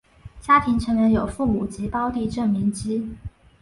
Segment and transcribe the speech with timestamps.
[0.41, 3.11] 家庭成员有父母及胞弟郑民基。